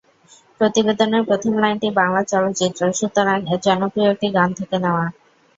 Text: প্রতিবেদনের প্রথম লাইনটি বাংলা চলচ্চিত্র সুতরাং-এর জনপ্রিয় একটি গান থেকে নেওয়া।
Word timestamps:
প্রতিবেদনের 0.59 1.23
প্রথম 1.25 1.53
লাইনটি 1.57 1.87
বাংলা 1.99 2.21
চলচ্চিত্র 2.25 2.81
সুতরাং-এর 2.99 3.59
জনপ্রিয় 3.67 4.07
একটি 4.13 4.27
গান 4.37 4.49
থেকে 4.59 4.75
নেওয়া। 4.83 5.05